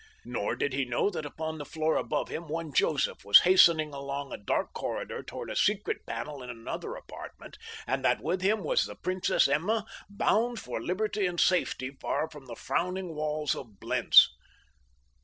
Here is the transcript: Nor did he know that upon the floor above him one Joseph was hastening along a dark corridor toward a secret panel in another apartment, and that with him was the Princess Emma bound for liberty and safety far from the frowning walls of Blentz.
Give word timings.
Nor 0.25 0.55
did 0.55 0.73
he 0.73 0.83
know 0.83 1.11
that 1.11 1.27
upon 1.27 1.59
the 1.59 1.63
floor 1.63 1.95
above 1.95 2.29
him 2.29 2.47
one 2.47 2.73
Joseph 2.73 3.23
was 3.23 3.41
hastening 3.41 3.93
along 3.93 4.33
a 4.33 4.37
dark 4.37 4.73
corridor 4.73 5.21
toward 5.21 5.51
a 5.51 5.55
secret 5.55 6.07
panel 6.07 6.41
in 6.41 6.49
another 6.49 6.95
apartment, 6.95 7.59
and 7.85 8.03
that 8.03 8.19
with 8.19 8.41
him 8.41 8.63
was 8.63 8.85
the 8.85 8.95
Princess 8.95 9.47
Emma 9.47 9.85
bound 10.09 10.59
for 10.59 10.81
liberty 10.81 11.27
and 11.27 11.39
safety 11.39 11.91
far 11.91 12.27
from 12.31 12.47
the 12.47 12.55
frowning 12.55 13.13
walls 13.13 13.53
of 13.53 13.79
Blentz. 13.79 14.27